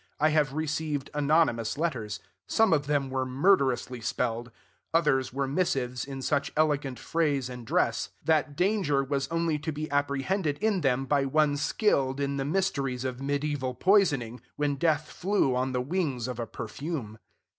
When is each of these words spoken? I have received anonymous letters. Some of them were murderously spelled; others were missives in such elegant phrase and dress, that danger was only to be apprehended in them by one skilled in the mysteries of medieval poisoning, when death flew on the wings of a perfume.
I 0.19 0.29
have 0.29 0.53
received 0.53 1.11
anonymous 1.13 1.77
letters. 1.77 2.19
Some 2.47 2.73
of 2.73 2.87
them 2.87 3.11
were 3.11 3.23
murderously 3.23 4.01
spelled; 4.01 4.49
others 4.95 5.31
were 5.31 5.47
missives 5.47 6.05
in 6.05 6.23
such 6.23 6.51
elegant 6.57 6.97
phrase 6.97 7.49
and 7.51 7.67
dress, 7.67 8.09
that 8.25 8.55
danger 8.55 9.03
was 9.03 9.27
only 9.27 9.59
to 9.59 9.71
be 9.71 9.91
apprehended 9.91 10.57
in 10.57 10.81
them 10.81 11.05
by 11.05 11.25
one 11.25 11.55
skilled 11.55 12.19
in 12.19 12.37
the 12.37 12.45
mysteries 12.45 13.05
of 13.05 13.21
medieval 13.21 13.75
poisoning, 13.75 14.41
when 14.55 14.73
death 14.75 15.11
flew 15.11 15.55
on 15.55 15.71
the 15.71 15.81
wings 15.81 16.27
of 16.27 16.39
a 16.39 16.47
perfume. 16.47 17.19